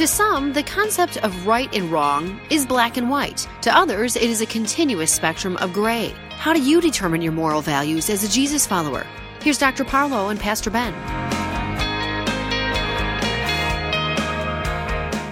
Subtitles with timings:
[0.00, 3.46] To some, the concept of right and wrong is black and white.
[3.60, 6.14] To others, it is a continuous spectrum of gray.
[6.30, 9.06] How do you determine your moral values as a Jesus follower?
[9.42, 9.84] Here's Dr.
[9.84, 10.94] Parlow and Pastor Ben.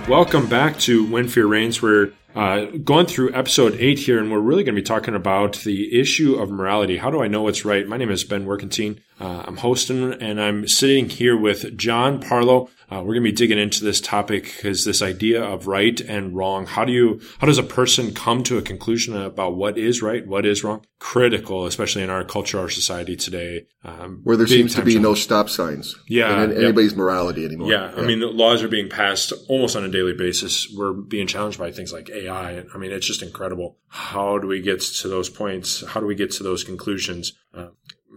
[0.06, 1.80] Welcome back to When Fear Reigns.
[1.80, 5.54] We're uh, going through episode eight here, and we're really going to be talking about
[5.60, 6.98] the issue of morality.
[6.98, 7.88] How do I know what's right?
[7.88, 9.00] My name is Ben Workentine.
[9.20, 12.68] Uh, I'm hosting, and I'm sitting here with John Parlow.
[12.90, 16.34] Uh, we're going to be digging into this topic because this idea of right and
[16.34, 16.66] wrong.
[16.66, 20.26] How do you, how does a person come to a conclusion about what is right,
[20.26, 20.86] what is wrong?
[20.98, 25.14] Critical, especially in our culture, our society today, um, where there seems to be no
[25.14, 25.96] stop signs.
[26.08, 26.98] Yeah, in anybody's yeah.
[26.98, 27.70] morality anymore.
[27.70, 30.72] Yeah, yeah, I mean, the laws are being passed almost on a daily basis.
[30.74, 32.64] We're being challenged by things like AI.
[32.72, 33.76] I mean, it's just incredible.
[33.88, 35.84] How do we get to those points?
[35.86, 37.34] How do we get to those conclusions?
[37.52, 37.68] Uh,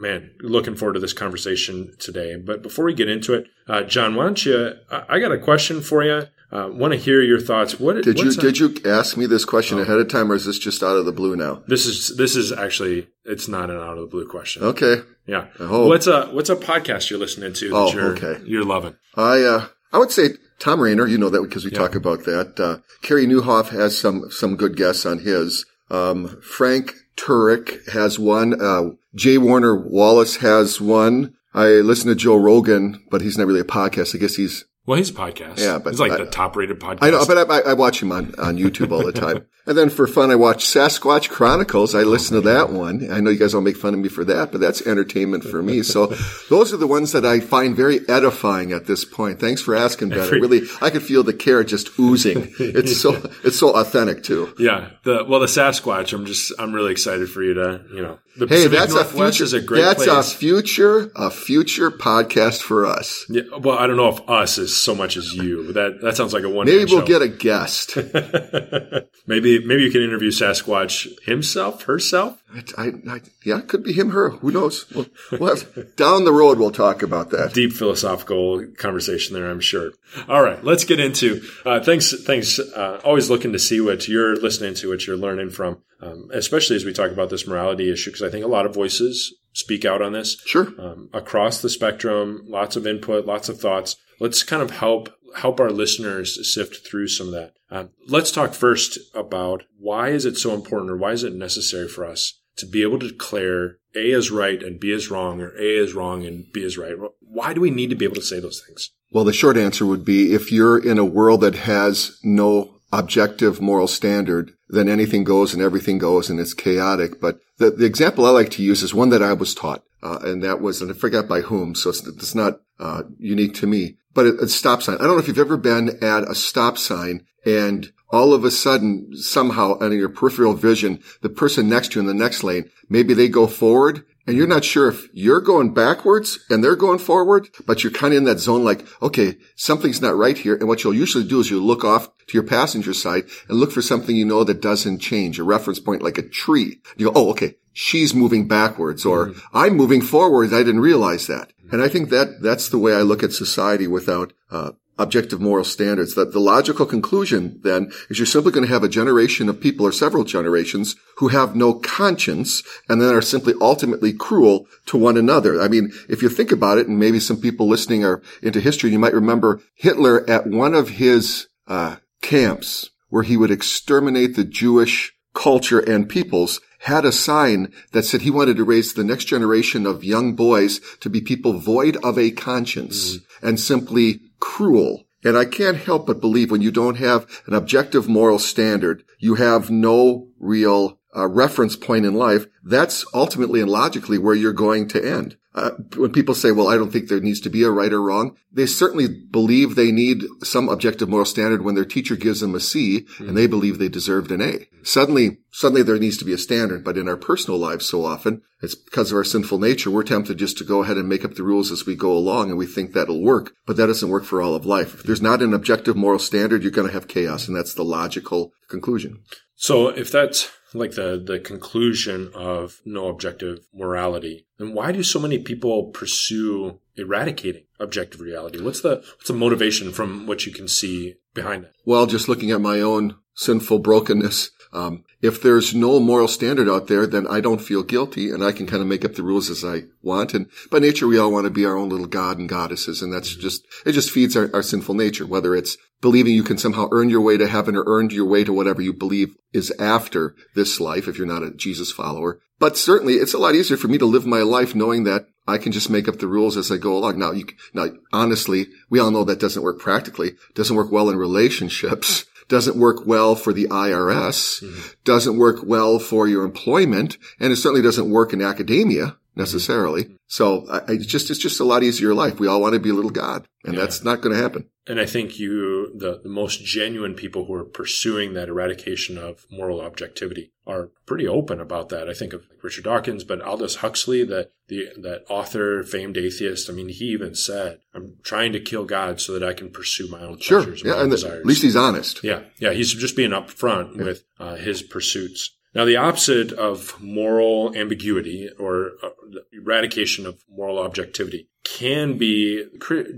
[0.01, 2.35] man, looking forward to this conversation today.
[2.35, 4.73] But before we get into it, uh, John, why don't you?
[4.89, 6.27] I, I got a question for you.
[6.51, 7.79] Uh, want to hear your thoughts.
[7.79, 9.83] What did you did you ask me this question oh.
[9.83, 11.63] ahead of time, or is this just out of the blue now?
[11.67, 14.63] This is this is actually it's not an out of the blue question.
[14.63, 14.97] Okay.
[15.25, 15.45] Yeah.
[15.59, 17.69] What's a what's a podcast you're listening to?
[17.69, 18.41] That oh, you're, okay.
[18.45, 18.97] You're loving.
[19.15, 21.07] I uh, I would say Thom Rainer.
[21.07, 21.79] You know that because we yeah.
[21.79, 22.59] talk about that.
[22.59, 25.65] Uh, Carey Nieuwhof has some some good guests on his.
[25.91, 28.59] Um, Frank Turek has one.
[28.59, 29.37] Uh, J.
[29.37, 31.35] Warner Wallace has one.
[31.53, 34.15] I listen to Joe Rogan, but he's not really a podcast.
[34.15, 35.59] I guess he's well, he's a podcast.
[35.59, 36.99] Yeah, but he's like I, the top rated podcast.
[37.03, 39.45] I know, but I, I, watch him on, on YouTube all the time.
[39.65, 41.93] and then for fun, I watch Sasquatch Chronicles.
[41.93, 43.11] I listen to that one.
[43.11, 45.61] I know you guys all make fun of me for that, but that's entertainment for
[45.61, 45.83] me.
[45.83, 46.07] So
[46.49, 49.39] those are the ones that I find very edifying at this point.
[49.39, 50.19] Thanks for asking, Ben.
[50.19, 52.53] I really, I could feel the care just oozing.
[52.71, 54.53] It's so, it's so authentic too.
[54.57, 54.91] Yeah.
[55.03, 58.47] The, well, the Sasquatch, I'm just, I'm really excited for you to, you know, the
[58.47, 60.33] hey, Pacific that's Northwest a future, a great that's place.
[60.33, 63.25] a future, a future podcast for us.
[63.29, 63.41] Yeah.
[63.59, 65.73] Well, I don't know if us is so much as you.
[65.73, 66.65] That that sounds like a one.
[66.65, 67.07] Maybe we'll show.
[67.07, 67.97] get a guest.
[69.27, 72.41] maybe maybe you can interview Sasquatch himself, herself.
[72.77, 74.29] I, I, yeah, it could be him, her.
[74.29, 74.85] Who knows?
[75.31, 75.57] Well,
[75.95, 77.53] down the road, we'll talk about that.
[77.53, 79.91] Deep philosophical conversation there, I'm sure.
[80.27, 81.41] All right, let's get into.
[81.65, 82.59] Uh, thanks, thanks.
[82.59, 86.75] Uh, always looking to see what you're listening to, what you're learning from, um, especially
[86.75, 89.85] as we talk about this morality issue, because I think a lot of voices speak
[89.85, 90.41] out on this.
[90.45, 90.73] Sure.
[90.79, 93.95] Um, across the spectrum, lots of input, lots of thoughts.
[94.19, 97.53] Let's kind of help help our listeners sift through some of that.
[97.71, 101.87] Um, let's talk first about why is it so important, or why is it necessary
[101.87, 105.55] for us to be able to declare A is right and B is wrong, or
[105.57, 106.95] A is wrong and B is right?
[107.21, 108.91] Why do we need to be able to say those things?
[109.11, 113.61] Well, the short answer would be if you're in a world that has no objective
[113.61, 117.21] moral standard, then anything goes and everything goes and it's chaotic.
[117.21, 119.83] But the, the example I like to use is one that I was taught.
[120.03, 123.53] Uh, and that was, and I forget by whom, so it's, it's not uh, unique
[123.55, 124.95] to me, but a, a stop sign.
[124.95, 128.51] I don't know if you've ever been at a stop sign and all of a
[128.51, 132.69] sudden, somehow, under your peripheral vision, the person next to you in the next lane,
[132.89, 136.99] maybe they go forward and you're not sure if you're going backwards and they're going
[136.99, 140.55] forward, but you're kind of in that zone like, okay, something's not right here.
[140.55, 143.71] And what you'll usually do is you look off to your passenger side and look
[143.71, 146.81] for something you know that doesn't change, a reference point like a tree.
[146.97, 149.57] You go, oh, okay, she's moving backwards or mm-hmm.
[149.57, 150.53] I'm moving forwards.
[150.53, 151.51] I didn't realize that.
[151.71, 154.71] And I think that that's the way I look at society without, uh,
[155.01, 156.15] objective moral standards.
[156.15, 159.85] That the logical conclusion then is you're simply going to have a generation of people
[159.85, 165.17] or several generations who have no conscience and then are simply ultimately cruel to one
[165.17, 165.61] another.
[165.61, 168.91] I mean, if you think about it, and maybe some people listening are into history,
[168.91, 174.43] you might remember Hitler at one of his uh, camps where he would exterminate the
[174.43, 179.25] Jewish culture and peoples had a sign that said he wanted to raise the next
[179.25, 183.47] generation of young boys to be people void of a conscience mm-hmm.
[183.47, 185.03] and simply cruel.
[185.23, 189.35] And I can't help but believe when you don't have an objective moral standard, you
[189.35, 192.47] have no real uh, reference point in life.
[192.63, 195.37] That's ultimately and logically where you're going to end.
[195.53, 198.01] Uh, when people say, well, I don't think there needs to be a right or
[198.01, 202.55] wrong, they certainly believe they need some objective moral standard when their teacher gives them
[202.55, 203.27] a C mm-hmm.
[203.27, 204.67] and they believe they deserved an A.
[204.83, 208.43] Suddenly, suddenly there needs to be a standard, but in our personal lives so often,
[208.61, 211.35] it's because of our sinful nature, we're tempted just to go ahead and make up
[211.35, 214.23] the rules as we go along and we think that'll work, but that doesn't work
[214.23, 214.93] for all of life.
[214.93, 217.83] If there's not an objective moral standard, you're going to have chaos and that's the
[217.83, 219.23] logical conclusion.
[219.55, 225.19] So if that's like the, the conclusion of no objective morality, then why do so
[225.19, 228.61] many people pursue eradicating objective reality?
[228.61, 231.73] What's the, what's the motivation from what you can see behind it?
[231.85, 234.51] Well, just looking at my own sinful brokenness.
[234.73, 238.51] Um, if there's no moral standard out there, then I don't feel guilty and I
[238.51, 240.33] can kind of make up the rules as I want.
[240.33, 243.01] And by nature, we all want to be our own little god and goddesses.
[243.01, 246.57] And that's just, it just feeds our, our sinful nature, whether it's believing you can
[246.57, 249.71] somehow earn your way to heaven or earn your way to whatever you believe is
[249.77, 252.39] after this life if you're not a Jesus follower.
[252.57, 255.57] But certainly it's a lot easier for me to live my life knowing that I
[255.57, 257.19] can just make up the rules as I go along.
[257.19, 260.35] Now, you, now, honestly, we all know that doesn't work practically.
[260.55, 264.89] Doesn't work well in relationships doesn't work well for the IRS, mm-hmm.
[265.05, 270.05] doesn't work well for your employment, and it certainly doesn't work in academia necessarily.
[270.05, 270.15] Mm-hmm.
[270.27, 272.39] So I, I, just, it's just a lot easier life.
[272.39, 273.81] We all want to be a little God and yeah.
[273.81, 274.69] that's not going to happen.
[274.87, 279.45] And I think you, the, the most genuine people who are pursuing that eradication of
[279.51, 282.09] moral objectivity are pretty open about that.
[282.09, 286.69] I think of Richard Dawkins, but Aldous Huxley, that the, that author, famed atheist.
[286.69, 290.09] I mean, he even said, I'm trying to kill God so that I can pursue
[290.09, 290.63] my own sure.
[290.63, 290.83] pleasures.
[290.83, 291.01] Yeah.
[291.01, 292.23] And the, at least he's honest.
[292.23, 292.41] Yeah.
[292.57, 292.71] Yeah.
[292.71, 294.03] He's just being upfront yeah.
[294.03, 295.51] with uh, his pursuits.
[295.73, 299.09] Now, the opposite of moral ambiguity or uh,
[299.53, 302.65] eradication of moral objectivity can be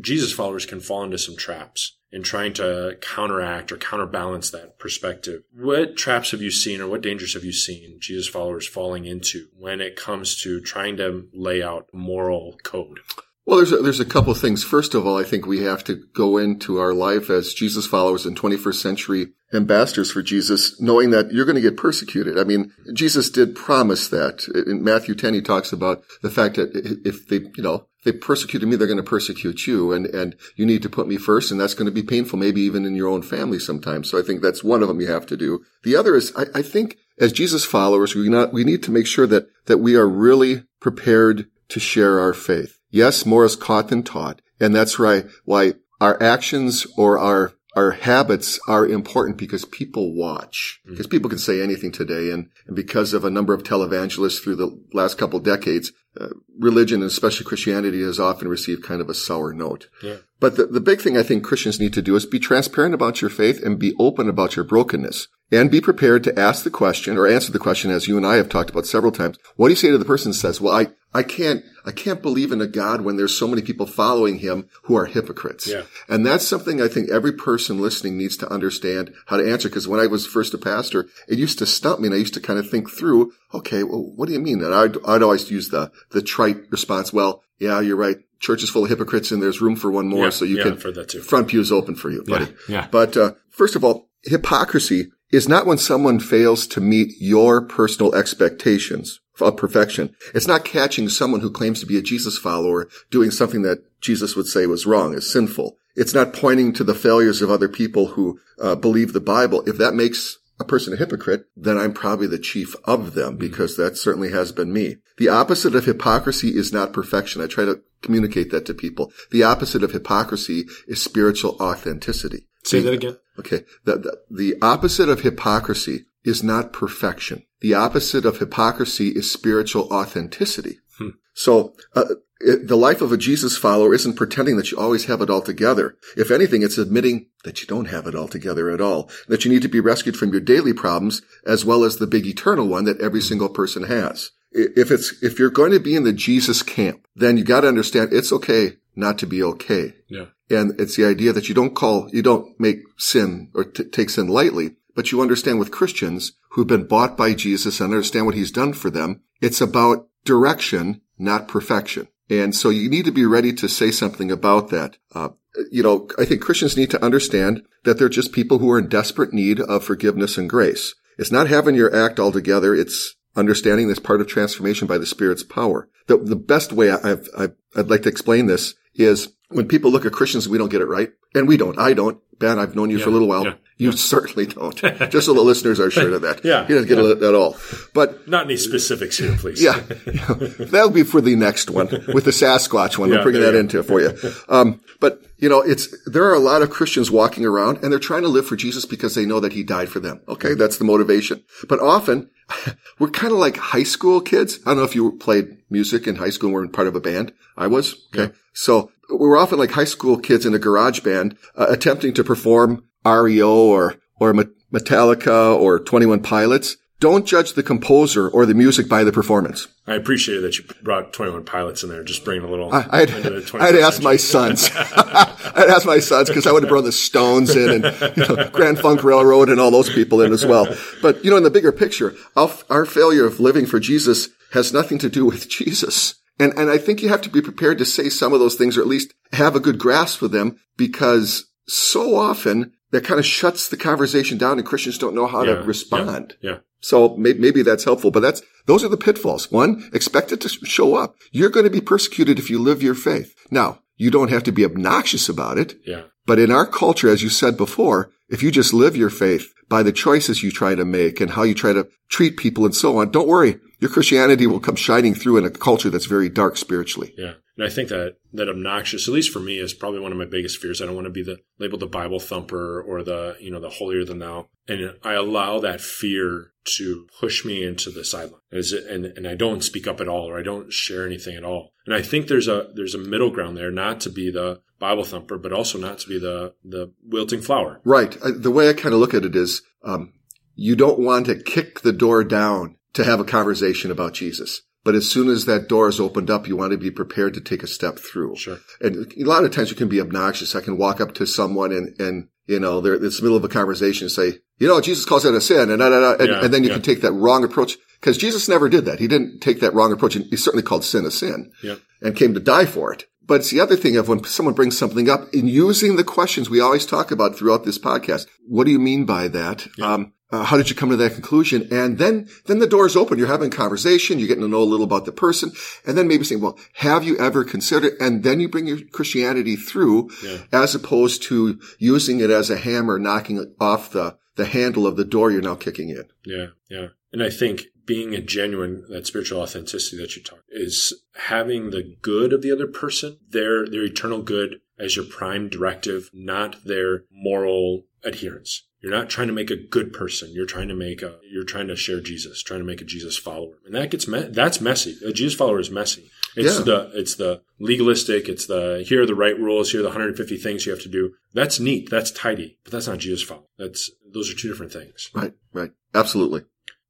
[0.02, 5.42] Jesus followers can fall into some traps in trying to counteract or counterbalance that perspective.
[5.52, 9.48] What traps have you seen or what dangers have you seen Jesus followers falling into
[9.58, 13.00] when it comes to trying to lay out moral code?
[13.46, 14.64] Well, there's a, there's a couple of things.
[14.64, 18.26] First of all, I think we have to go into our life as Jesus followers
[18.26, 22.40] and 21st century ambassadors for Jesus, knowing that you're going to get persecuted.
[22.40, 24.48] I mean, Jesus did promise that.
[24.66, 26.72] In Matthew 10, he talks about the fact that
[27.06, 30.66] if they, you know, they persecuted me, they're going to persecute you, and and you
[30.66, 33.08] need to put me first, and that's going to be painful, maybe even in your
[33.08, 34.10] own family sometimes.
[34.10, 35.64] So I think that's one of them you have to do.
[35.84, 39.08] The other is, I, I think, as Jesus followers, we not we need to make
[39.08, 42.78] sure that that we are really prepared to share our faith.
[42.94, 44.42] Yes, more is caught than taught.
[44.60, 45.26] And that's right.
[45.46, 50.80] Why our actions or our our habits are important because people watch.
[50.82, 50.92] Mm-hmm.
[50.92, 54.58] Because people can say anything today, and, and because of a number of televangelists through
[54.58, 55.92] the last couple decades,
[56.22, 56.28] uh,
[56.60, 59.90] religion and especially Christianity has often received kind of a sour note.
[60.04, 60.18] Yeah.
[60.40, 63.22] But the, the big thing I think Christians need to do is be transparent about
[63.22, 67.16] your faith and be open about your brokenness and be prepared to ask the question
[67.16, 69.38] or answer the question as you and I have talked about several times.
[69.56, 72.24] What do you say to the person who says, well, I, I can't, I can't
[72.24, 75.68] believe in a God when there's so many people following him who are hypocrites.
[75.68, 75.84] Yeah.
[76.10, 79.70] And that's something I think every person listening needs to understand how to answer.
[79.70, 82.34] Cause when I was first a pastor, it used to stump me and I used
[82.34, 84.64] to kind of think through, okay, well, what do you mean?
[84.64, 87.14] And I'd, I'd always use the, the trite response.
[87.14, 88.18] Well, yeah, you're right.
[88.40, 90.26] Church is full of hypocrites and there's room for one more.
[90.26, 91.22] Yeah, so you yeah, can, for that too.
[91.22, 92.46] front pew is open for you, buddy.
[92.68, 92.82] Yeah.
[92.82, 92.88] yeah.
[92.90, 98.14] But, uh, first of all, hypocrisy is not when someone fails to meet your personal
[98.14, 100.16] expectations of perfection.
[100.36, 104.36] It's not catching someone who claims to be a Jesus follower doing something that Jesus
[104.36, 105.76] would say was wrong, is sinful.
[105.96, 109.64] It's not pointing to the failures of other people who uh, believe the Bible.
[109.68, 113.76] If that makes a person a hypocrite, then I'm probably the chief of them because
[113.76, 114.98] that certainly has been me.
[115.18, 117.42] The opposite of hypocrisy is not perfection.
[117.42, 119.12] I try to communicate that to people.
[119.32, 122.48] The opposite of hypocrisy is spiritual authenticity.
[122.64, 123.18] Say that again.
[123.40, 123.64] Okay.
[123.84, 127.44] The, the, the opposite of hypocrisy is not perfection.
[127.62, 130.80] The opposite of hypocrisy is spiritual authenticity.
[130.98, 131.10] Hmm.
[131.34, 132.06] So, uh,
[132.40, 135.42] it, the life of a Jesus follower isn't pretending that you always have it all
[135.42, 135.96] together.
[136.18, 139.52] If anything, it's admitting that you don't have it all together at all, that you
[139.52, 142.86] need to be rescued from your daily problems as well as the big eternal one
[142.86, 144.32] that every single person has.
[144.52, 147.68] If it's, if you're going to be in the Jesus camp, then you got to
[147.68, 149.94] understand it's okay not to be okay.
[150.08, 150.26] Yeah.
[150.54, 154.10] And it's the idea that you don't call, you don't make sin or t- take
[154.10, 158.36] sin lightly, but you understand with Christians who've been bought by Jesus and understand what
[158.36, 162.08] he's done for them, it's about direction, not perfection.
[162.30, 164.98] And so you need to be ready to say something about that.
[165.14, 165.30] Uh,
[165.72, 168.88] you know, I think Christians need to understand that they're just people who are in
[168.88, 170.96] desperate need of forgiveness and grace.
[171.18, 172.74] It's not having your act all together.
[172.74, 175.90] It's understanding this part of transformation by the Spirit's power.
[176.08, 180.06] The, the best way I've, I've, I'd like to explain this is when people look
[180.06, 181.12] at Christians, we don't get it right.
[181.36, 181.78] And we don't.
[181.80, 182.20] I don't.
[182.44, 183.46] Ben, I've known you yeah, for a little while.
[183.46, 183.96] Yeah, you yeah.
[183.96, 184.76] certainly don't.
[185.10, 186.44] Just so the listeners are sure of that.
[186.44, 186.68] yeah.
[186.68, 187.56] He doesn't get it at all.
[187.94, 189.64] But not any specifics here, please.
[189.64, 189.80] Yeah.
[190.60, 193.12] That'll be for the next one with the Sasquatch one.
[193.12, 194.18] we'll bring that into for you.
[194.50, 198.00] Um, but you know, it's, there are a lot of Christians walking around and they're
[198.00, 200.20] trying to live for Jesus because they know that he died for them.
[200.28, 200.54] Okay.
[200.54, 201.46] That's the motivation.
[201.70, 202.30] But often
[203.00, 204.60] we're kind of like high school kids.
[204.66, 207.00] I don't know if you played music in high school and were part of a
[207.00, 207.32] band.
[207.56, 207.96] I was.
[208.14, 208.34] Okay.
[208.54, 212.24] So we were often like high school kids in a garage band uh, attempting to
[212.24, 218.88] perform REO or or Metallica or 21 Pilots don't judge the composer or the music
[218.88, 219.68] by the performance.
[219.86, 222.74] I appreciate that you brought 21 Pilots in there, just bringing a little.
[222.74, 223.12] I, I'd,
[223.56, 224.70] I'd ask my sons.
[224.74, 228.50] I'd ask my sons because I would have brought the Stones in and you know,
[228.52, 230.66] Grand Funk Railroad and all those people in as well.
[231.02, 234.72] But, you know, in the bigger picture, our, our failure of living for Jesus has
[234.72, 236.16] nothing to do with Jesus.
[236.40, 238.78] And, and I think you have to be prepared to say some of those things
[238.78, 243.26] or at least have a good grasp of them because so often that kind of
[243.26, 246.36] shuts the conversation down and Christians don't know how Yeah, to respond.
[246.42, 246.58] Yeah.
[246.82, 249.52] So may- maybe that's helpful, but that's, those are the pitfalls.
[249.52, 251.16] One, expect it to show up.
[251.32, 253.34] You're going to be persecuted if you live your faith.
[253.52, 256.04] Now, you don't have to be obnoxious about it, Yeah.
[256.26, 259.82] but in our culture, as you said before, if you just live your faith by
[259.84, 262.98] the choices you try to make and how you try to treat people and so
[262.98, 263.60] on, don't worry.
[263.84, 267.14] Your Christianity will come shining through in a culture that's very dark spiritually.
[267.18, 267.34] Yeah.
[267.58, 270.24] And I think that that obnoxious, at least for me, is probably one of my
[270.24, 270.82] biggest fears.
[270.82, 273.70] I don't want to be the labeled the Bible thumper or the, you know, the
[273.70, 274.48] holier than thou.
[274.70, 278.40] And I allow that fear to push me into the sideline.
[278.54, 281.36] Is it, and, and I don't speak up at all or I don't share anything
[281.36, 281.74] at all.
[281.86, 285.04] And I think there's a there's a middle ground there, not to be the Bible
[285.04, 287.82] thumper, but also not to be the the wilting flower.
[287.84, 288.16] Right.
[288.24, 290.14] The way I kind of look at it is, um,
[290.56, 294.62] you don't want to kick the door down to have a conversation about Jesus.
[294.84, 297.42] But as soon as that door is opened up, you want to be prepared to
[297.42, 298.36] take a step through.
[298.36, 298.58] Sure.
[298.82, 300.56] And a lot of times you can be obnoxious.
[300.56, 303.46] I can walk up to someone and, and, you know, they're, it's the middle of
[303.46, 306.12] a conversation and say, you know, Jesus calls that a sin and, da, da, da,
[306.20, 306.76] and, Yeah, and then you yeah.
[306.76, 309.00] can take that wrong approach because Jesus never did that.
[309.00, 311.76] He didn't take that wrong approach and he certainly called sin a sin Yeah.
[312.02, 313.06] and came to die for it.
[313.26, 316.50] But it's the other thing of when someone brings something up in using the questions
[316.50, 318.28] we always talk about throughout this podcast.
[318.46, 319.66] What do you mean by that?
[319.82, 321.68] Um, uh, how did you come to that conclusion?
[321.72, 323.18] And then, then the door's open.
[323.20, 324.18] You're having a conversation.
[324.18, 325.52] You're getting to know a little about the person
[325.86, 327.94] and then maybe saying, well, have you ever considered?
[328.00, 330.40] And then you bring your Christianity through Yeah.
[330.52, 335.06] as opposed to using it as a hammer, knocking off the, the handle of the
[335.06, 336.06] door you're now kicking in.
[336.26, 336.88] Yeah, yeah.
[337.12, 341.96] And I think being a genuine, that spiritual authenticity that you talk is having the
[342.02, 347.04] good of the other person, their their eternal good as your prime directive, not their
[347.12, 348.64] moral adherence.
[348.84, 350.34] You're not trying to make a good person.
[350.34, 351.16] You're trying to make a.
[351.32, 352.44] You're trying to share Jesus.
[352.44, 354.98] Trying to make a Jesus follower, and that gets me- that's messy.
[355.06, 356.12] A Jesus follower is messy.
[356.36, 356.64] It's Yeah.
[356.66, 358.28] the it's the legalistic.
[358.28, 359.72] It's the here are the right rules.
[359.72, 361.14] Here are the 150 things you have to do.
[361.34, 361.90] That's neat.
[361.90, 362.58] That's tidy.
[362.66, 363.46] But that's not Jesus follower.
[363.58, 365.10] That's those are two different things.
[365.14, 365.34] Right.
[365.54, 365.72] Right.
[365.96, 366.42] Absolutely.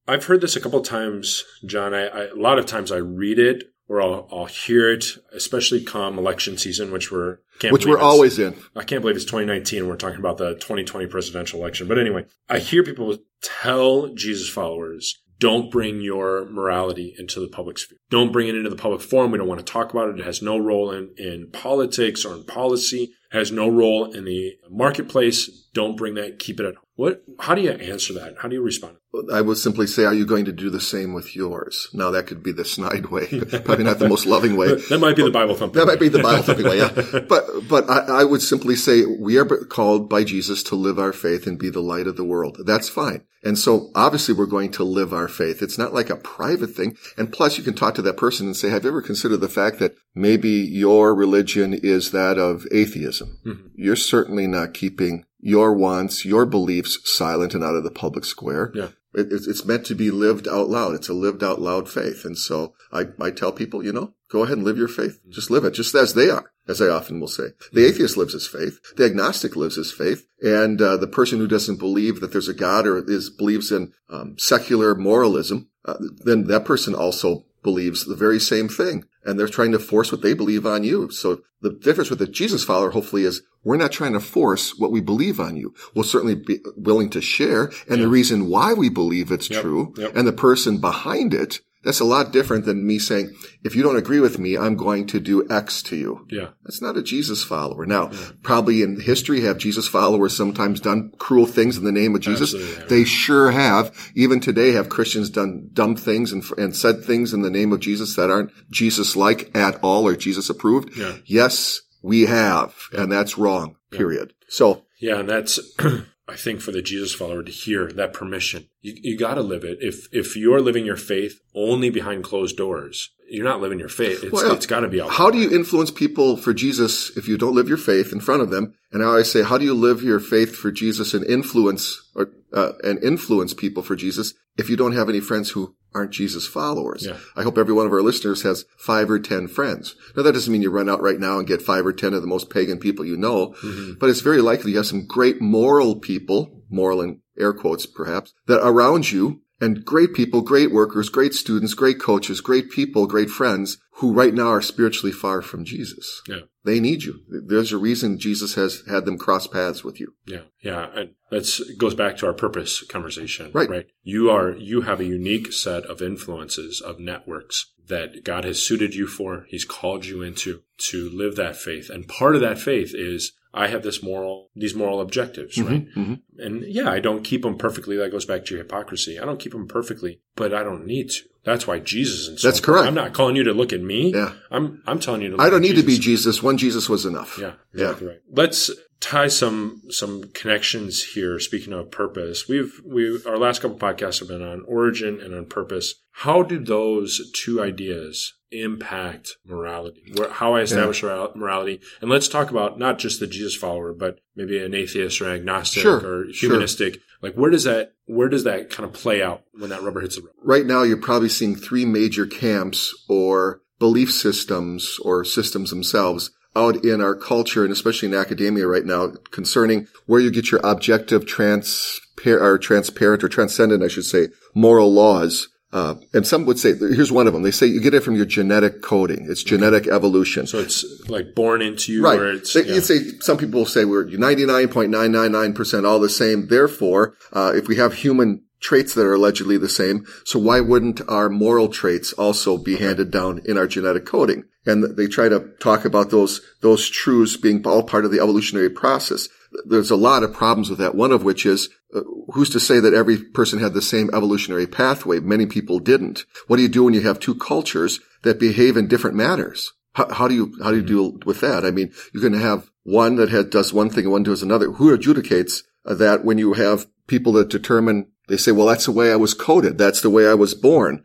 [0.07, 1.93] I've heard this a couple of times, John.
[1.93, 5.83] I, I, a lot of times I read it or I'll, I'll hear it, especially
[5.83, 8.55] come election season, which we're can't Which we're always in.
[8.75, 11.87] I can't believe it's 2019 and we're talking about the 2020 presidential election.
[11.87, 17.77] But anyway, I hear people tell Jesus followers, don't bring your morality into the public
[17.77, 17.97] sphere.
[18.09, 19.31] Don't bring it into the public forum.
[19.31, 20.19] We don't want to talk about it.
[20.19, 23.13] It has no role in, in politics or in policy.
[23.33, 25.47] Has no role in the marketplace.
[25.73, 26.39] Don't bring that.
[26.39, 26.83] Keep it at home.
[26.95, 28.35] What, how do you answer that?
[28.39, 28.97] How do you respond?
[29.31, 31.89] I would simply say, are you going to do the same with yours?
[31.91, 33.27] Now that could be the snide way,
[33.65, 34.75] probably not the most loving way.
[34.75, 35.79] That might be the Bible thumping.
[35.79, 37.19] That might be the Bible thumping way, yeah.
[37.27, 41.13] But, but I, I would simply say we are called by Jesus to live our
[41.13, 42.57] faith and be the light of the world.
[42.65, 43.23] That's fine.
[43.43, 45.61] And so obviously we're going to live our faith.
[45.61, 46.97] It's not like a private thing.
[47.17, 49.49] And plus you can talk to that person and say, have you ever considered the
[49.49, 53.22] fact that maybe your religion is that of atheism?
[53.45, 53.69] Mhm.
[53.75, 58.71] You're certainly not keeping your wants, your beliefs silent and out of the public square.
[58.73, 58.89] Yeah.
[59.13, 60.95] It, it's, it's meant to be lived out loud.
[60.95, 62.25] It's a lived out loud faith.
[62.25, 65.19] And so I, I tell people, you know, go ahead and live your faith.
[65.29, 67.49] Just live it, just as they are, as I often will say.
[67.71, 68.79] The atheist lives his faith.
[68.95, 70.25] The agnostic lives his faith.
[70.41, 73.93] And uh, the person who doesn't believe that there's a God or is believes in
[74.09, 79.05] um, secular moralism, uh, then that person also believes the very same thing.
[79.25, 81.09] And they're trying to force what they believe on you.
[81.11, 84.91] So the difference with the Jesus follower, hopefully, is we're not trying to force what
[84.91, 85.73] we believe on you.
[85.95, 87.71] We'll certainly be willing to share.
[87.89, 90.11] And the reason why we believe it's Yep, true yep.
[90.15, 93.97] and the person behind it, that's a lot different than me saying, if you don't
[93.97, 96.25] agree with me, I'm going to do X to you.
[96.29, 96.49] Yeah.
[96.63, 97.85] That's not a Jesus follower.
[97.85, 98.11] Now,
[98.41, 102.53] probably in history have Jesus followers sometimes done cruel things in the name of Jesus.
[102.53, 102.85] Absolutely.
[102.87, 104.11] They sure have.
[104.15, 107.79] Even today have Christians done dumb things and, and said things in the name of
[107.79, 110.95] Jesus that aren't Jesus-like at all or Jesus approved.
[110.97, 111.17] Yeah.
[111.25, 112.75] Yes, we have.
[112.93, 113.75] And that's wrong.
[113.91, 114.33] Period.
[114.47, 115.59] So Yeah, and that's
[116.27, 118.69] I think for the Jesus follower to hear that permission.
[118.81, 119.79] You you got to live it.
[119.81, 124.23] If if you're living your faith only behind closed doors, you're not living your faith.
[124.23, 125.09] It's, Well, it's got to be out.
[125.09, 128.43] How do you influence people for Jesus if you don't live your faith in front
[128.43, 128.75] of them?
[128.91, 132.29] And I always say, how do you live your faith for Jesus and influence or
[132.53, 136.45] uh, and influence people for Jesus if you don't have any friends who aren't Jesus
[136.45, 137.07] followers?
[137.07, 137.17] Yeah.
[137.35, 139.95] I hope every one of our listeners has five or ten friends.
[140.15, 142.21] Now that doesn't mean you run out right now and get five or ten of
[142.21, 143.55] the most pagan people you know,
[143.99, 148.33] but it's very likely you have some great moral people, moral in air quotes perhaps,
[148.45, 153.29] that around you and great people, great workers, great students, great coaches, great people, great
[153.29, 156.21] friends who right now are spiritually far from Jesus.
[156.27, 156.41] Yeah.
[156.65, 157.21] They need you.
[157.29, 160.15] There's a reason Jesus has had them cross paths with you.
[160.25, 160.41] Yeah.
[160.61, 160.87] Yeah.
[160.93, 163.51] And that's goes back to our purpose conversation.
[163.53, 163.69] Right.
[163.69, 163.87] Right.
[164.03, 168.95] You are, you have a unique set of influences of networks that God has suited
[168.95, 169.45] you for.
[169.49, 171.89] He's called you into to live that faith.
[171.89, 175.87] And part of that faith is I have this moral, these moral objectives, right?
[175.95, 176.21] mhm.
[176.39, 177.95] And yeah, I don't keep them perfectly.
[177.97, 179.19] That goes back to your hypocrisy.
[179.19, 181.23] I don't keep them perfectly, but I don't need to.
[181.43, 182.41] That's why Jesus is.
[182.41, 182.87] That's correct.
[182.87, 184.13] I'm not calling you to look at me.
[184.13, 184.33] Yeah.
[184.49, 185.35] I'm, I'm telling you to.
[185.35, 186.35] Look I don't need to be Jesus.
[186.35, 186.43] Jesus.
[186.43, 187.37] One Jesus was enough.
[187.37, 188.19] Yeah, exactly right.
[188.31, 191.37] Let's tie some some connections here.
[191.39, 195.45] Speaking of purpose, we've we our last couple podcasts have been on origin and on
[195.45, 195.95] purpose.
[196.11, 200.13] How do those two ideas impact morality?
[200.15, 203.93] Where, how I establish moral- morality, and let's talk about not just the Jesus follower,
[203.93, 206.49] but maybe an atheist or agnostic Sure, or sure.
[206.51, 206.99] humanistic.
[207.21, 210.15] Like where does that where does that kind of play out when that rubber hits
[210.17, 210.31] the road?
[210.43, 216.83] Right now, you're probably seeing three major camps or belief systems or systems themselves out
[216.85, 221.25] in our culture and especially in academia right now concerning where you get your objective
[221.25, 225.47] transpar- or transparent or transcendent, I should say, moral laws.
[225.73, 227.41] Uh, and some would say, here's one of them.
[227.41, 229.25] They say you get it from your genetic coding.
[229.27, 230.45] It's genetic evolution.
[230.45, 232.19] So it's like born into you, Right.
[232.19, 232.75] Where it's, They- yeah.
[232.75, 236.47] You'd say some people say we're 99.999% all the same.
[236.47, 241.01] Therefore, uh, if we have human traits that are allegedly the same, so why wouldn't
[241.09, 244.43] our moral traits also be handed down in our genetic coding?
[244.65, 248.69] And they try to talk about those those truths being all part of the evolutionary
[248.69, 249.27] process.
[249.65, 250.95] There's a lot of problems with that.
[250.95, 252.01] One of which is uh,
[252.33, 255.19] who's to say that every person had the same evolutionary pathway?
[255.19, 256.25] Many people didn't.
[256.47, 259.73] What do you do when you have two cultures that behave in different manners?
[259.93, 261.65] How, how do you how do you deal with that?
[261.65, 264.41] I mean, you're going to have one that has, does one thing and one does
[264.43, 264.71] another.
[264.71, 268.07] Who adjudicates uh, that when you have people that determine?
[268.29, 269.77] They say, "Well, that's the way I was coded.
[269.77, 271.03] That's the way I was born."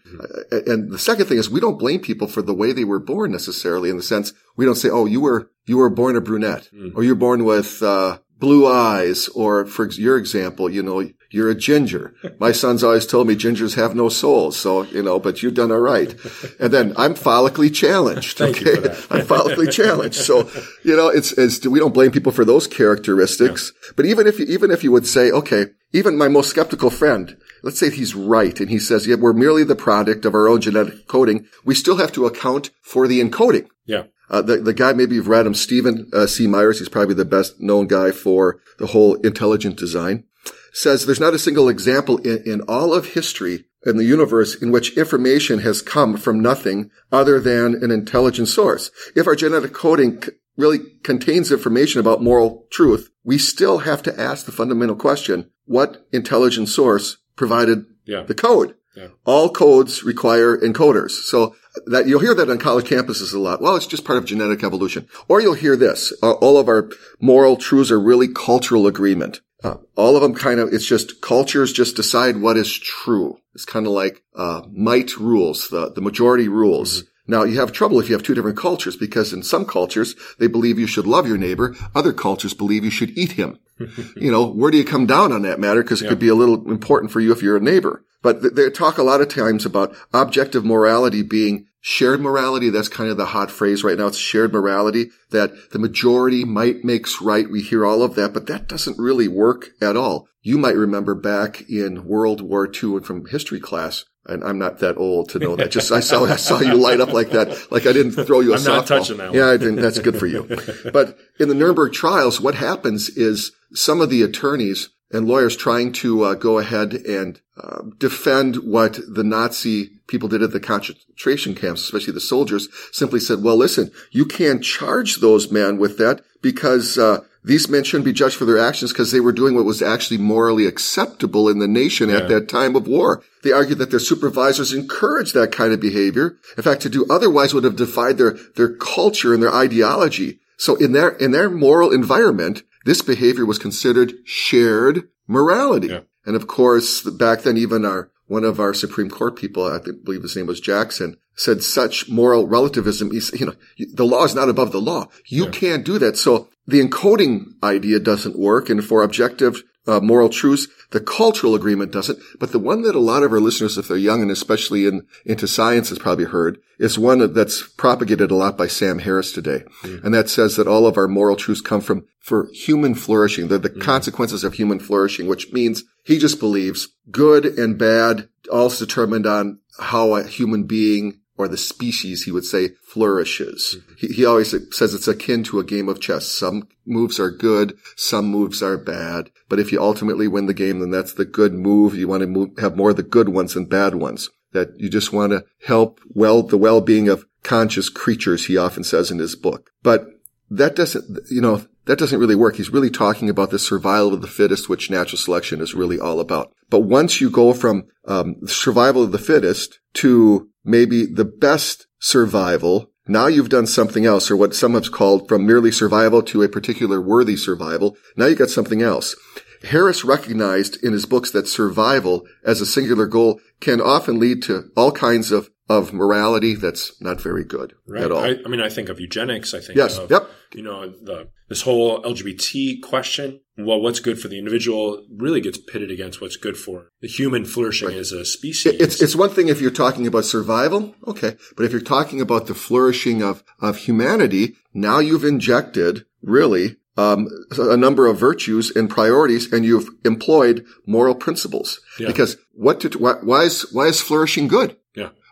[0.52, 3.00] Uh, And the second thing is, we don't blame people for the way they were
[3.00, 3.90] born necessarily.
[3.90, 7.02] In the sense, we don't say, "Oh, you were you were born a brunette, or
[7.02, 12.14] you're born with uh, blue eyes," or for your example, you know, you're a ginger.
[12.38, 15.70] My son's always told me gingers have no souls, so you know, but you've done
[15.70, 16.14] all right.
[16.58, 18.38] And then I'm follically challenged.
[18.38, 19.06] Thank you okay, for that.
[19.10, 20.16] I'm follically challenged.
[20.16, 20.48] So
[20.82, 23.72] you know, it's, it's we don't blame people for those characteristics.
[23.96, 27.36] But even if you, even if you would say, okay, even my most skeptical friend,
[27.62, 30.60] let's say he's right and he says, yeah, we're merely the product of our own
[30.60, 31.46] genetic coding.
[31.64, 33.68] We still have to account for the encoding.
[33.86, 34.04] yeah.
[34.30, 36.46] Uh, the, the guy, maybe you've read him, Stephen uh, C.
[36.46, 40.24] Myers, he's probably the best known guy for the whole intelligent design,
[40.72, 44.70] says there's not a single example in, in all of history in the universe in
[44.70, 48.90] which information has come from nothing other than an intelligent source.
[49.16, 54.20] If our genetic coding c- really contains information about moral truth, we still have to
[54.20, 58.22] ask the fundamental question, what intelligent source provided Yeah.
[58.24, 58.74] the code?
[59.24, 61.10] All codes require encoders.
[61.10, 61.54] So
[61.86, 63.60] that you'll hear that on college campuses a lot.
[63.60, 65.06] Well, it's just part of genetic evolution.
[65.28, 66.12] Or you'll hear this.
[66.22, 69.40] Uh, all of our moral truths are really cultural agreement.
[69.62, 73.38] Uh, all of them kind of, it's just cultures just decide what is true.
[73.54, 77.04] It's kind of like, uh, might rules, the, the majority rules.
[77.28, 80.46] Now you have trouble if you have two different cultures because in some cultures they
[80.46, 81.76] believe you should love your neighbor.
[81.94, 83.58] Other cultures believe you should eat him.
[84.16, 85.82] you know, where do you come down on that matter?
[85.82, 88.04] Because it could be a little important for you if you're a neighbor.
[88.22, 92.70] But th- they talk a lot of times about objective morality being shared morality.
[92.70, 94.08] That's kind of the hot phrase right now.
[94.08, 97.48] It's shared morality that the majority might makes right.
[97.48, 100.28] We hear all of that, but that doesn't really work at all.
[100.42, 104.04] You might remember back in World War II and from history class.
[104.28, 105.70] And I'm not that old to know that.
[105.70, 108.52] Just I saw I saw you light up like that, like I didn't throw you
[108.52, 108.66] a I'm softball.
[108.66, 109.38] not touching that one.
[109.38, 109.76] Yeah, I didn't.
[109.76, 110.46] That's good for you.
[110.92, 115.92] But in the Nuremberg trials, what happens is some of the attorneys and lawyers trying
[115.92, 121.54] to uh, go ahead and uh, defend what the Nazi people did at the concentration
[121.54, 126.20] camps, especially the soldiers, simply said, well, listen, you can't charge those men with that
[126.42, 129.64] because uh, these men shouldn't be judged for their actions because they were doing what
[129.64, 133.22] was actually morally acceptable in the nation at that time of war.
[133.42, 136.36] They argued that their supervisors encouraged that kind of behavior.
[136.56, 140.40] In fact, to do otherwise would have defied their, their culture and their ideology.
[140.56, 145.88] So in their, in their moral environment, this behavior was considered shared morality.
[145.88, 146.00] Yeah.
[146.26, 150.22] And of course, back then, even our, one of our Supreme Court people, I believe
[150.22, 153.54] his name was Jackson, said such moral relativism is, you know,
[153.94, 155.06] the law is not above the law.
[155.26, 156.18] You can't do that.
[156.18, 158.70] So the encoding idea doesn't work.
[158.70, 160.68] And for objective uh, moral truths.
[160.90, 163.96] The cultural agreement doesn't, but the one that a lot of our listeners, if they're
[163.96, 168.56] young and especially in, into science has probably heard is one that's propagated a lot
[168.56, 169.64] by Sam Harris today.
[169.82, 170.04] Mm.
[170.04, 173.48] And that says that all of our moral truths come from for human flourishing.
[173.48, 173.80] They're the mm.
[173.80, 179.58] consequences of human flourishing, which means he just believes good and bad all determined on
[179.80, 183.76] how a human being or the species, he would say, flourishes.
[183.78, 183.94] Mm-hmm.
[183.96, 186.26] He, he, always says it's akin to a game of chess.
[186.26, 189.30] Some moves are good, some moves are bad.
[189.48, 191.94] But if you ultimately win the game, then that's the good move.
[191.94, 194.28] You want to move, have more of the good ones than bad ones.
[194.52, 199.10] That you just want to help well, the well-being of conscious creatures, he often says
[199.10, 199.70] in his book.
[199.82, 200.06] But
[200.50, 202.56] that doesn't, you know, that doesn't really work.
[202.56, 206.20] He's really talking about the survival of the fittest, which natural selection is really all
[206.20, 206.52] about.
[206.68, 212.90] But once you go from um, survival of the fittest to maybe the best survival,
[213.06, 216.48] now you've done something else, or what some have called from merely survival to a
[216.48, 217.96] particular worthy survival.
[218.18, 219.16] Now you've got something else.
[219.64, 224.70] Harris recognized in his books that survival as a singular goal can often lead to
[224.76, 228.04] all kinds of of morality that's not very good right.
[228.04, 228.24] at all.
[228.24, 229.52] I, I, mean, I think of eugenics.
[229.52, 230.28] I think yes, of, yep.
[230.54, 233.40] you know, the, this whole LGBT question.
[233.58, 237.44] Well, what's good for the individual really gets pitted against what's good for the human
[237.44, 237.96] flourishing right.
[237.96, 238.74] as a species.
[238.80, 240.94] It's, it's one thing if you're talking about survival.
[241.06, 241.36] Okay.
[241.56, 247.28] But if you're talking about the flourishing of, of humanity, now you've injected really um,
[247.56, 251.80] a number of virtues and priorities, and you've employed moral principles.
[251.98, 252.08] Yeah.
[252.08, 254.76] Because what to, why, why, is why is flourishing good?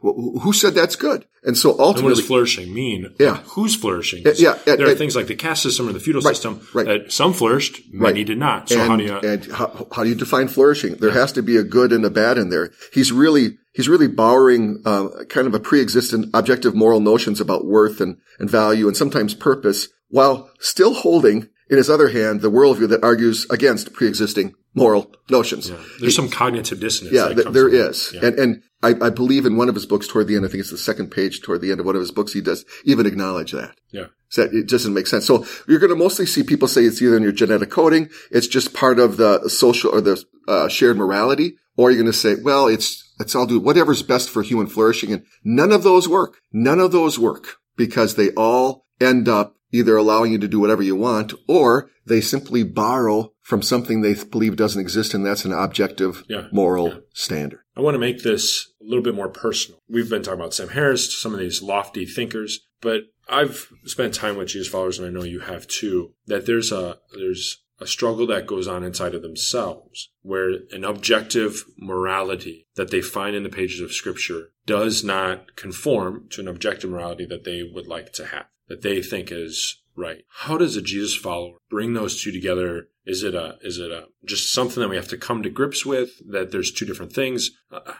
[0.03, 1.27] Who said that's good?
[1.43, 3.15] And so ultimately, and what does flourishing mean?
[3.19, 3.37] Yeah.
[3.45, 4.25] Who's flourishing?
[4.37, 4.59] Yeah.
[4.65, 6.87] there are things like the caste system or the feudal right, system right.
[6.87, 8.27] that some flourished, many right.
[8.27, 8.69] did not.
[8.69, 9.19] So and, how do you?
[9.19, 10.97] And how, how do you define flourishing?
[10.97, 11.17] There yeah.
[11.17, 12.73] has to be a good and a bad in there.
[12.93, 18.01] He's really he's really borrowing uh, kind of a pre-existent objective moral notions about worth
[18.01, 22.89] and, and value and sometimes purpose while still holding in his other hand, the worldview
[22.89, 25.71] that argues against pre-existing moral notions.
[25.71, 25.83] Yeah.
[25.99, 27.17] There's some cognitive dissonance.
[27.17, 28.13] Yeah, th- there is.
[28.13, 28.27] Yeah.
[28.27, 30.61] And, and I, I, believe in one of his books toward the end, I think
[30.61, 33.07] it's the second page toward the end of one of his books, he does even
[33.07, 33.75] acknowledge that.
[33.91, 34.09] Yeah.
[34.29, 35.27] So that it doesn't make sense.
[35.27, 38.47] So you're going to mostly see people say it's either in your genetic coding, it's
[38.47, 42.35] just part of the social or the uh, shared morality, or you're going to say,
[42.35, 45.11] well, it's, it's all do whatever's best for human flourishing.
[45.11, 46.37] And none of those work.
[46.53, 50.83] None of those work because they all end up either allowing you to do whatever
[50.83, 55.53] you want or they simply borrow from something they believe doesn't exist and that's an
[55.53, 56.99] objective yeah, moral yeah.
[57.13, 57.61] standard.
[57.77, 59.81] I want to make this a little bit more personal.
[59.89, 64.37] We've been talking about Sam Harris, some of these lofty thinkers, but I've spent time
[64.37, 68.27] with Jesus followers and I know you have too, that there's a there's a struggle
[68.29, 73.51] that goes on inside of themselves where an objective morality that they find in the
[73.51, 78.27] pages of scripture does not conform to an objective morality that they would like to
[78.27, 80.25] have that they think is right.
[80.29, 82.89] How does a Jesus follower bring those two together?
[83.05, 85.87] Is it a is it a just something that we have to come to grips
[85.87, 87.51] with that there's two different things?
[87.71, 87.95] Uh,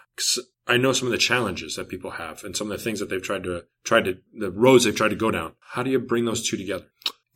[0.67, 3.09] I know some of the challenges that people have and some of the things that
[3.09, 5.53] they've tried to tried to the roads they've tried to go down.
[5.61, 6.87] How do you bring those two together?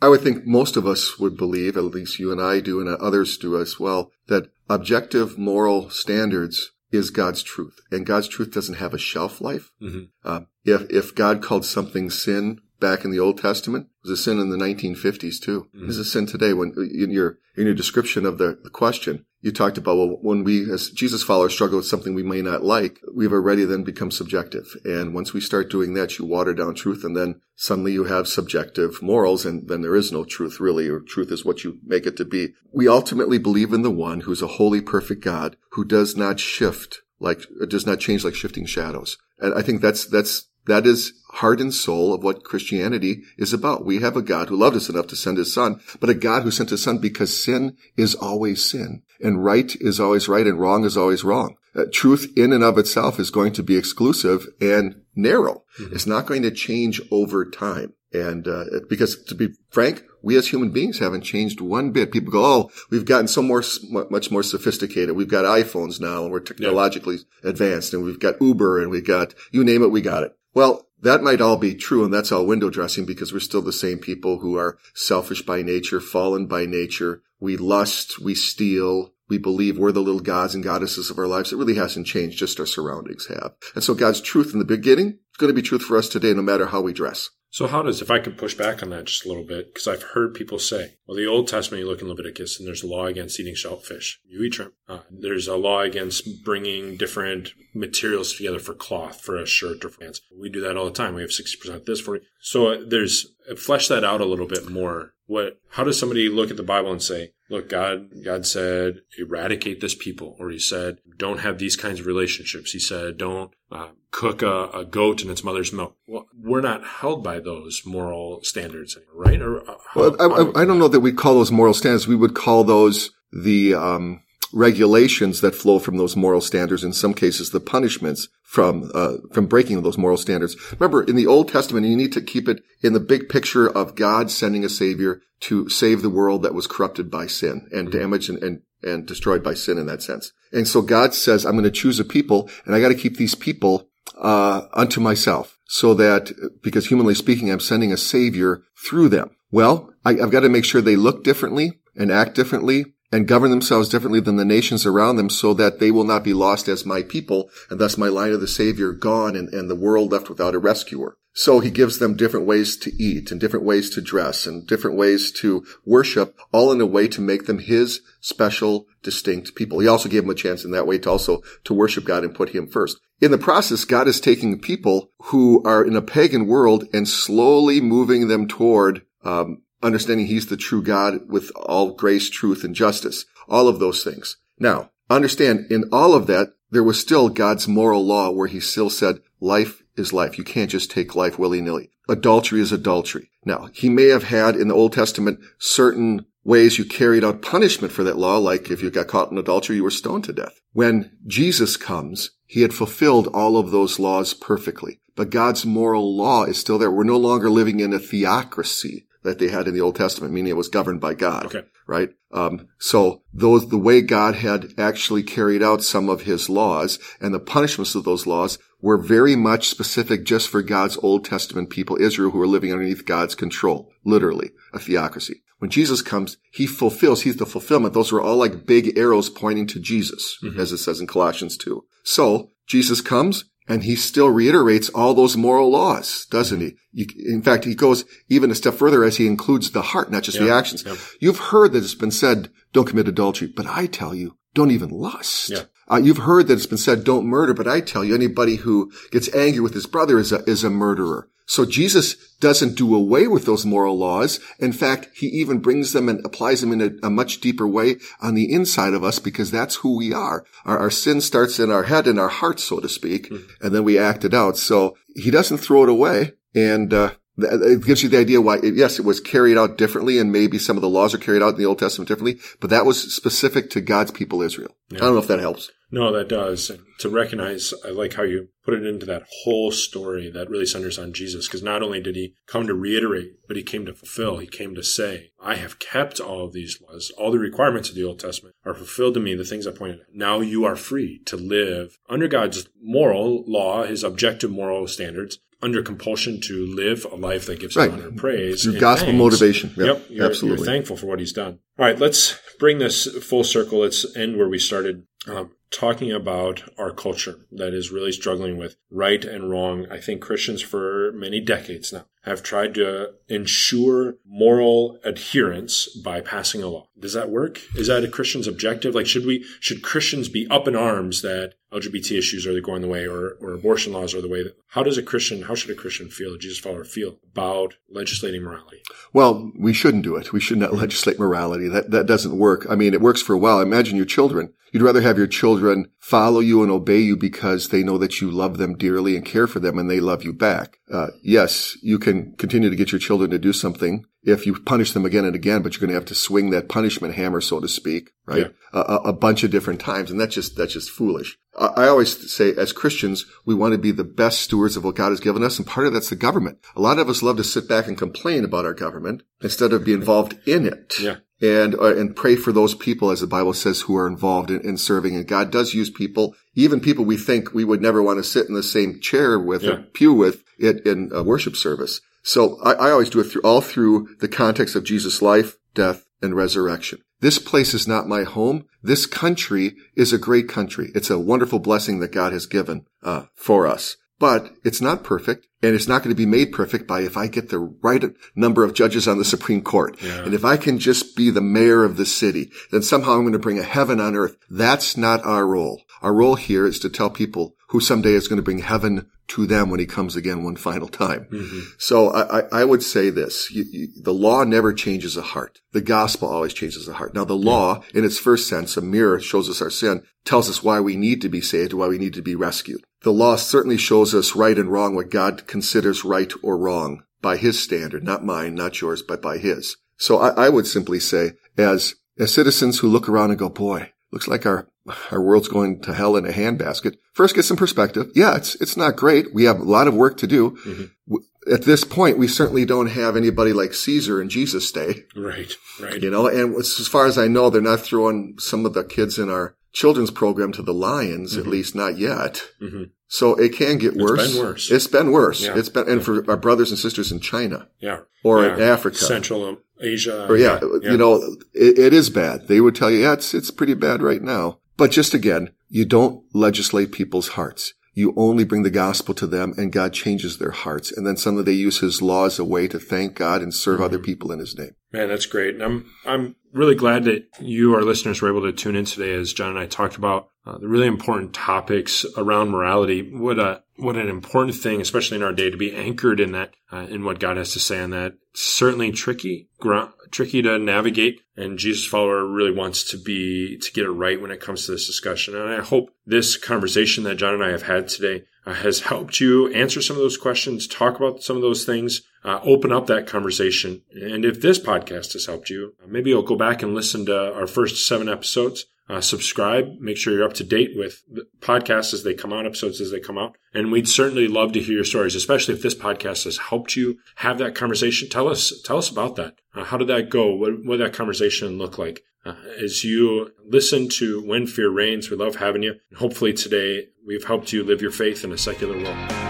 [0.03, 2.89] I would think most of us would believe, at least you and I do, and
[2.89, 8.77] others do as well, that objective moral standards is God's truth, and God's truth doesn't
[8.77, 9.71] have a shelf life.
[9.81, 10.05] Mm-hmm.
[10.25, 13.87] Uh, if if God called something sin back in the Old Testament.
[14.05, 15.69] It was a sin in the 1950s too.
[15.75, 15.89] Mm-hmm.
[15.89, 16.53] It's a sin today.
[16.53, 20.45] When in your in your description of the, the, question, you talked about well, when
[20.45, 24.11] we as Jesus followers struggle with something we may not like, we've already then become
[24.11, 24.75] subjective.
[24.85, 28.27] And once we start doing that, you water down truth, and then suddenly you have
[28.27, 32.07] subjective morals, and then there is no truth really, or truth is what you make
[32.07, 32.55] it to be.
[32.73, 37.03] We ultimately believe in the one who's a holy, perfect God who does not shift
[37.21, 39.19] like does not change like shifting shadows.
[39.39, 43.85] And I think that's that's that is heart and soul of what Christianity is about.
[43.85, 46.43] We have a God who loved us enough to send his son, but a God
[46.43, 50.59] who sent his son because sin is always sin and right is always right and
[50.59, 51.57] wrong is always wrong.
[51.75, 55.63] Uh, truth in and of itself is going to be exclusive and narrow.
[55.79, 55.95] Mm-hmm.
[55.95, 57.95] It's not going to change over time.
[58.13, 62.11] And uh, because to be frank, we as human beings haven't changed one bit.
[62.11, 63.63] People go, "Oh, we've gotten so more,
[64.11, 65.15] much more sophisticated.
[65.15, 67.51] We've got iPhones now, and we're technologically yeah.
[67.51, 70.87] advanced, and we've got Uber, and we've got you name it, we got it." Well,
[71.03, 73.99] that might all be true, and that's all window dressing because we're still the same
[73.99, 77.23] people who are selfish by nature, fallen by nature.
[77.39, 81.53] We lust, we steal, we believe we're the little gods and goddesses of our lives.
[81.53, 83.55] It really hasn't changed, just our surroundings have.
[83.75, 86.35] And so God's truth in the beginning is going to be truth for us today,
[86.35, 87.31] no matter how we dress.
[87.53, 89.89] So how does, if I could push back on that just a little bit, because
[89.89, 92.87] I've heard people say, well, the Old Testament, you look in Leviticus, and there's a
[92.87, 94.21] law against eating shellfish.
[94.25, 94.75] You eat shrimp.
[94.89, 99.91] Uh, there's a law against bringing different materials together for cloth, for a shirt or
[99.91, 100.21] pants.
[100.39, 101.15] We do that all the time.
[101.15, 102.23] We have 60% this for you.
[102.41, 105.15] So uh, there's, uh, flesh that out a little bit more.
[105.27, 109.81] What, how does somebody look at the Bible and say, look, God, God said, eradicate
[109.81, 112.73] this people, or he said, don't have these kinds of relationships.
[112.73, 115.97] He said, don't uh, cook a, a, goat in its mother's milk.
[116.07, 119.41] Well, we're not held by those moral standards, right?
[119.43, 122.09] Or uh, how, well, I, I, I, don't know that we call those moral standards.
[122.09, 126.85] We would call those the um, regulations that flow from those moral standards.
[126.85, 130.57] In some cases, the punishments from uh, from breaking those moral standards.
[130.73, 133.95] Remember, in the Old Testament, you need to keep it in the big picture of
[133.95, 137.99] God sending a Savior to save the world that was corrupted by sin and mm-hmm.
[137.99, 140.33] damaged and, and and destroyed by sin in that sense.
[140.53, 143.19] And so God says, I'm going to choose a people and I got to keep
[143.19, 146.33] these people, uh, unto myself so that
[146.63, 149.31] because humanly speaking, I'm sending a savior through them.
[149.51, 153.51] Well, I, I've got to make sure they look differently and act differently and govern
[153.51, 156.87] themselves differently than the nations around them so that they will not be lost as
[156.87, 160.29] my people and thus my line of the savior gone and, and the world left
[160.29, 161.17] without a rescuer.
[161.33, 164.97] So he gives them different ways to eat and different ways to dress and different
[164.97, 169.79] ways to worship, all in a way to make them his special, distinct people.
[169.79, 172.35] He also gave them a chance in that way to also to worship God and
[172.35, 172.99] put him first.
[173.21, 177.81] In the process, God is taking people who are in a pagan world and slowly
[177.81, 183.25] moving them toward um, understanding he's the true God with all grace, truth, and justice.
[183.49, 184.37] All of those things.
[184.59, 188.91] Now, understand in all of that, there was still God's moral law where he still
[188.91, 190.39] said life is life.
[190.39, 191.91] You can't just take life willy-nilly.
[192.09, 193.31] Adultery is adultery.
[193.45, 197.93] Now, he may have had in the Old Testament certain ways you carried out punishment
[197.93, 200.61] for that law, like if you got caught in adultery, you were stoned to death.
[200.73, 205.01] When Jesus comes, he had fulfilled all of those laws perfectly.
[205.17, 206.91] But God's moral law is still there.
[206.91, 210.51] We're no longer living in a theocracy that they had in the Old Testament, meaning
[210.51, 211.47] it was governed by God.
[211.47, 211.65] Okay.
[211.87, 212.11] Right?
[212.33, 217.35] Um, so those, the way God had actually carried out some of his laws and
[217.35, 222.01] the punishments of those laws were very much specific just for God's Old Testament people,
[222.01, 223.91] Israel, who were living underneath God's control.
[224.05, 225.43] Literally, a theocracy.
[225.59, 227.93] When Jesus comes, he fulfills, he's the fulfillment.
[227.93, 230.59] Those were all like big arrows pointing to Jesus, mm-hmm.
[230.59, 231.85] as it says in Colossians 2.
[232.03, 236.75] So, Jesus comes, and he still reiterates all those moral laws, doesn't he?
[236.93, 240.25] You, in fact, he goes even a step further as he includes the heart, not
[240.25, 240.83] just yeah, the actions.
[240.85, 240.97] Yeah.
[241.21, 244.91] You've heard that it's been said, don't commit adultery, but I tell you, don't even
[244.91, 245.51] lust.
[245.51, 245.63] Yeah.
[245.89, 248.91] Uh, you've heard that it's been said, don't murder, but I tell you, anybody who
[249.13, 251.29] gets angry with his brother is a, is a murderer.
[251.51, 254.39] So Jesus doesn't do away with those moral laws.
[254.61, 257.97] In fact, he even brings them and applies them in a, a much deeper way
[258.23, 260.45] on the inside of us because that's who we are.
[260.65, 263.67] Our, our sin starts in our head and our heart, so to speak, mm-hmm.
[263.67, 264.59] and then we act it out.
[264.59, 266.35] So he doesn't throw it away.
[266.55, 270.31] And, uh, it gives you the idea why, yes, it was carried out differently and
[270.31, 272.87] maybe some of the laws are carried out in the Old Testament differently, but that
[272.87, 274.77] was specific to God's people, Israel.
[274.91, 274.99] Yeah.
[274.99, 275.73] I don't know if that helps.
[275.93, 276.71] No, that does.
[276.71, 280.67] And to recognize, I like how you put it into that whole story that really
[280.67, 281.49] centers on Jesus.
[281.49, 284.39] Because not only did he come to reiterate, but he came to fulfill.
[284.39, 287.11] He came to say, I have kept all of these laws.
[287.19, 290.01] All the requirements of the Old Testament are fulfilled to me, the things I pointed
[290.01, 290.07] out.
[290.15, 295.83] Now you are free to live under God's moral law, his objective moral standards, under
[295.83, 297.91] compulsion to live a life that gives right.
[297.91, 298.63] honor and praise.
[298.63, 299.19] Through gospel thanks.
[299.19, 299.71] motivation.
[299.71, 299.87] Yep.
[299.87, 300.65] yep you're, absolutely.
[300.65, 301.59] You're thankful for what he's done.
[301.79, 301.99] All right.
[301.99, 303.81] Let's bring this full circle.
[303.81, 305.05] Let's end where we started.
[305.27, 309.87] Um, talking about our culture that is really struggling with right and wrong.
[309.91, 316.63] I think Christians for many decades now have tried to ensure moral adherence by passing
[316.63, 316.89] a law.
[316.99, 317.61] Does that work?
[317.75, 318.95] Is that a Christian's objective?
[318.95, 322.89] Like, should we, should Christians be up in arms that LGBT issues are going the
[322.89, 325.71] way or, or abortion laws are the way that, how does a Christian, how should
[325.71, 328.83] a Christian feel, a Jesus follower feel about legislating morality?
[329.13, 330.33] Well, we shouldn't do it.
[330.33, 331.69] We should not legislate morality.
[331.69, 332.67] That, that doesn't work.
[332.69, 333.61] I mean, it works for a while.
[333.61, 334.53] Imagine your children.
[334.73, 338.31] You'd rather have your children follow you and obey you because they know that you
[338.31, 340.79] love them dearly and care for them and they love you back.
[340.93, 344.93] Uh, yes, you can continue to get your children to do something if you punish
[344.93, 347.61] them again and again, but you're going to have to swing that punishment hammer, so
[347.61, 348.53] to speak, right?
[348.73, 348.81] Yeah.
[348.81, 350.11] A, a, bunch of different times.
[350.11, 351.39] And that's just, that's just foolish.
[351.59, 354.97] I, I always say as Christians, we want to be the best stewards of what
[354.97, 355.59] God has given us.
[355.59, 356.59] And part of that's the government.
[356.77, 359.85] A lot of us love to sit back and complain about our government instead of
[359.85, 360.95] be involved in it.
[361.01, 364.51] Yeah and uh, and pray for those people, as the Bible says, who are involved
[364.51, 365.17] in, in, serving.
[365.17, 368.49] And God does use people, even people we think we would never want to sit
[368.49, 369.71] in the same chair with yeah.
[369.71, 372.01] or pew with it in a worship service.
[372.23, 376.05] So I, I always do it through all through the context of Jesus' life, death,
[376.21, 377.01] and resurrection.
[377.21, 378.67] This place is not my home.
[378.83, 380.91] This country is a great country.
[380.95, 385.49] It's a wonderful blessing that God has given uh, for us but it's not perfect
[385.63, 388.05] and it's not going to be made perfect by if I get the right
[388.37, 390.01] number of judges on the Supreme Court.
[390.01, 390.25] Yeah.
[390.25, 393.33] And if I can just be the mayor of the city, then somehow I'm going
[393.33, 394.37] to bring a heaven on earth.
[394.49, 395.83] That's not our role.
[396.03, 399.47] Our role here is to tell people who someday is going to bring heaven to
[399.47, 401.27] them when he comes again one final time.
[401.31, 401.61] Mm-hmm.
[401.79, 405.61] So I, I, would say this, you, you, the law never changes a heart.
[405.73, 407.15] The gospel always changes a heart.
[407.15, 410.65] Now the law, in its first sense, a mirror shows us our sin, tells us
[410.65, 412.83] why we need to be saved, why we need to be rescued.
[413.03, 417.37] The law certainly shows us right and wrong, what God considers right or wrong by
[417.37, 419.77] his standard, not mine, not yours, but by his.
[419.97, 423.93] So I, I would simply say, as, as citizens who look around and go, boy,
[424.13, 424.69] looks like our
[425.11, 426.97] our world's going to hell in a handbasket.
[427.13, 428.11] First, get some perspective.
[428.15, 429.33] Yeah, it's it's not great.
[429.35, 430.53] We have a lot of work to do.
[430.67, 431.17] Mm-hmm.
[431.53, 435.05] At this point, we certainly don't have anybody like Caesar in Jesus' day.
[435.17, 436.01] Right, right.
[436.01, 439.19] You know, and as far as I know, they're not throwing some of the kids
[439.19, 441.41] in our children's program to the lions, mm-hmm.
[441.41, 442.43] at least not yet.
[442.61, 442.85] Mm-hmm.
[443.09, 444.21] So it can get worse.
[444.21, 444.71] It's been worse.
[444.71, 445.43] It's been worse.
[445.43, 445.59] Yeah.
[445.59, 446.05] It's been, and yeah.
[446.05, 447.69] for our brothers and sisters in China.
[447.81, 448.01] Yeah.
[448.23, 448.55] Or yeah.
[448.55, 448.99] in Africa.
[448.99, 450.27] Central Asia.
[450.29, 451.17] Or yeah, you know,
[451.55, 452.49] it, it is bad.
[452.49, 454.59] They would tell you, yeah, it's, it's pretty bad right now.
[454.77, 457.75] But just again, you don't legislate people's hearts.
[457.93, 460.93] You only bring the gospel to them and God changes their hearts.
[460.93, 463.77] And then suddenly they use his law as a way to thank God and serve
[463.77, 463.85] mm-hmm.
[463.85, 464.71] other people in his name.
[464.93, 465.55] Man, that's great.
[465.55, 469.13] And I'm, I'm really glad that you, our listeners, were able to tune in today
[469.13, 473.03] as John and I talked about uh, the really important topics around morality.
[473.15, 476.55] What a, what an important thing, especially in our day, to be anchored in that,
[476.73, 478.15] uh, in what God has to say on that.
[478.33, 481.21] Certainly tricky, gr- tricky to navigate.
[481.37, 484.73] And Jesus follower really wants to be, to get it right when it comes to
[484.73, 485.37] this discussion.
[485.37, 489.21] And I hope this conversation that John and I have had today uh, has helped
[489.21, 492.87] you answer some of those questions, talk about some of those things, uh, open up
[492.87, 493.83] that conversation.
[493.93, 497.35] And if this podcast has helped you, uh, maybe you'll go back and listen to
[497.35, 498.67] our first seven episodes.
[498.89, 501.05] Uh, subscribe, make sure you're up to date with
[501.39, 503.37] podcasts as they come out, episodes as they come out.
[503.55, 506.99] And we'd certainly love to hear your stories, especially if this podcast has helped you
[507.17, 508.09] have that conversation.
[508.09, 509.37] Tell us, tell us about that.
[509.55, 510.35] Uh, how did that go?
[510.35, 512.03] What, what did that conversation look like?
[512.25, 515.77] Uh, as you listen to When Fear Reigns, we love having you.
[515.91, 519.30] And hopefully today we've helped you live your faith in a secular world.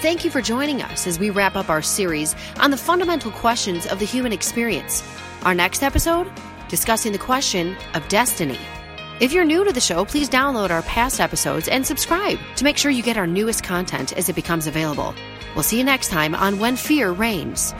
[0.00, 3.86] Thank you for joining us as we wrap up our series on the fundamental questions
[3.86, 5.06] of the human experience.
[5.42, 6.26] Our next episode
[6.70, 8.58] discussing the question of destiny.
[9.20, 12.78] If you're new to the show, please download our past episodes and subscribe to make
[12.78, 15.14] sure you get our newest content as it becomes available.
[15.54, 17.74] We'll see you next time on When Fear Reigns.